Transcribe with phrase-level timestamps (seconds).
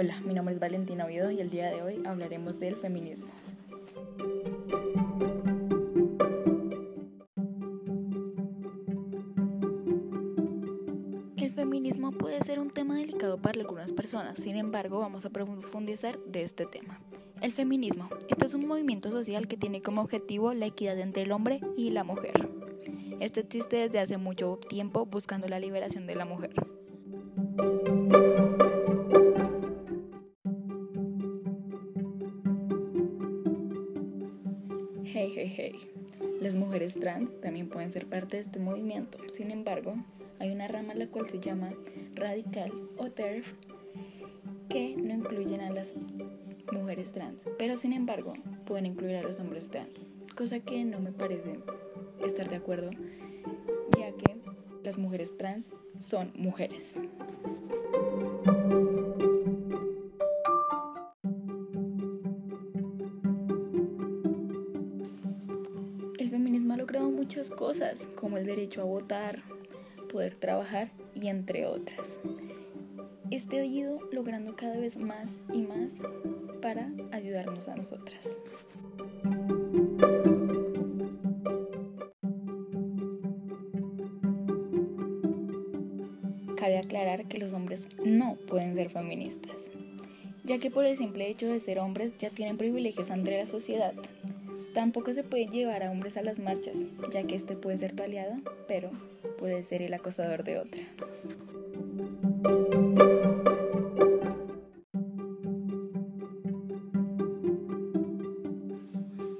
[0.00, 3.26] Hola, mi nombre es Valentina Oviedo y el día de hoy hablaremos del feminismo.
[11.36, 16.16] El feminismo puede ser un tema delicado para algunas personas, sin embargo vamos a profundizar
[16.20, 17.00] de este tema.
[17.40, 21.32] El feminismo, este es un movimiento social que tiene como objetivo la equidad entre el
[21.32, 22.48] hombre y la mujer.
[23.18, 26.54] Este existe desde hace mucho tiempo buscando la liberación de la mujer.
[35.20, 35.76] Hey, hey, hey.
[36.40, 39.18] Las mujeres trans también pueden ser parte de este movimiento.
[39.34, 39.96] Sin embargo,
[40.38, 41.72] hay una rama la cual se llama
[42.14, 43.52] radical o TERF
[44.68, 45.88] que no incluyen a las
[46.70, 49.90] mujeres trans, pero sin embargo pueden incluir a los hombres trans,
[50.36, 51.58] cosa que no me parece
[52.24, 52.90] estar de acuerdo,
[53.98, 54.36] ya que
[54.84, 55.64] las mujeres trans
[55.98, 56.96] son mujeres.
[67.10, 69.42] Muchas cosas, como el derecho a votar,
[70.08, 72.20] poder trabajar y entre otras.
[73.30, 75.94] Este ha ido logrando cada vez más y más
[76.62, 78.36] para ayudarnos a nosotras.
[86.56, 89.70] Cabe aclarar que los hombres no pueden ser feministas,
[90.44, 93.94] ya que por el simple hecho de ser hombres ya tienen privilegios ante la sociedad.
[94.78, 98.04] Tampoco se puede llevar a hombres a las marchas, ya que este puede ser tu
[98.04, 98.36] aliado,
[98.68, 98.92] pero
[99.36, 100.82] puede ser el acosador de otra.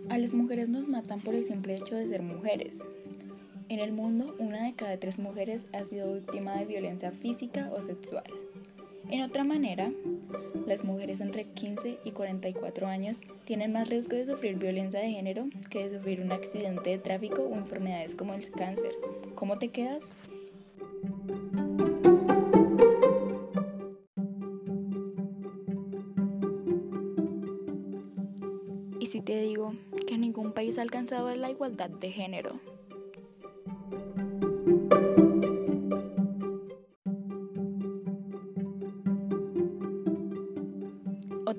[0.09, 2.85] A las mujeres nos matan por el simple hecho de ser mujeres.
[3.69, 7.81] En el mundo, una de cada tres mujeres ha sido víctima de violencia física o
[7.81, 8.25] sexual.
[9.11, 9.91] En otra manera,
[10.67, 15.47] las mujeres entre 15 y 44 años tienen más riesgo de sufrir violencia de género
[15.71, 18.93] que de sufrir un accidente de tráfico o enfermedades como el cáncer.
[19.35, 20.11] ¿Cómo te quedas?
[29.01, 29.73] ¿Y si te digo
[30.07, 32.61] que ningún país ha alcanzado la igualdad de género?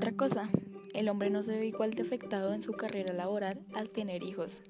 [0.10, 0.50] Otra cosa,
[0.96, 4.64] el hombre no se ve igual de afectado en su carrera laboral al tener hijos.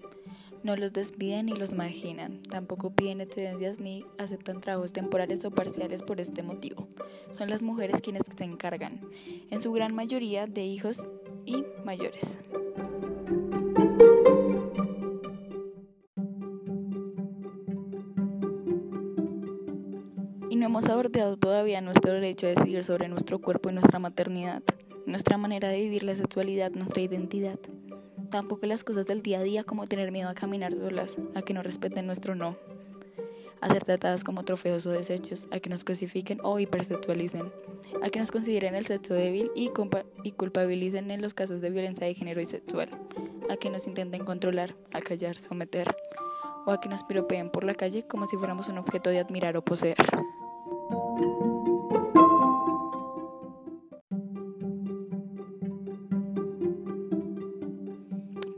[0.63, 6.03] No los despiden ni los marginan, tampoco piden excedencias ni aceptan trabajos temporales o parciales
[6.03, 6.89] por este motivo.
[7.31, 8.99] Son las mujeres quienes se encargan,
[9.49, 11.01] en su gran mayoría, de hijos
[11.45, 12.37] y mayores.
[20.49, 24.63] Y no hemos abordado todavía nuestro derecho a decidir sobre nuestro cuerpo y nuestra maternidad,
[25.05, 27.59] nuestra manera de vivir la sexualidad, nuestra identidad.
[28.29, 31.53] Tampoco las cosas del día a día como tener miedo a caminar solas, a que
[31.53, 32.55] nos respeten nuestro no,
[33.61, 37.51] a ser tratadas como trofeos o desechos, a que nos cosifiquen o hipersexualicen,
[38.01, 39.71] a que nos consideren el sexo débil y,
[40.23, 42.89] y culpabilicen en los casos de violencia de género y sexual,
[43.49, 45.95] a que nos intenten controlar, a callar, someter,
[46.65, 49.57] o a que nos piropeen por la calle como si fuéramos un objeto de admirar
[49.57, 49.97] o poseer.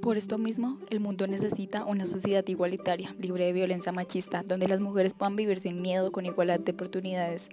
[0.02, 4.80] Por esto mismo, el mundo necesita una sociedad igualitaria, libre de violencia machista, donde las
[4.80, 7.48] mujeres puedan vivir sin miedo, con igualdad de oportunidades,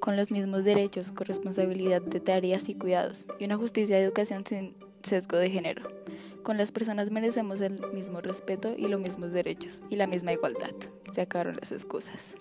[0.00, 4.44] con los mismos derechos, con responsabilidad de tareas y cuidados, y una justicia de educación
[4.44, 5.88] sin sesgo de género.
[6.42, 10.72] Con las personas merecemos el mismo respeto y los mismos derechos, y la misma igualdad.
[11.12, 12.34] Se acabaron las excusas.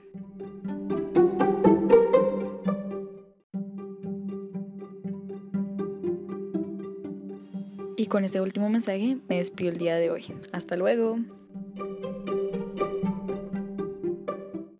[7.95, 10.25] Y con este último mensaje me despido el día de hoy.
[10.51, 11.19] Hasta luego.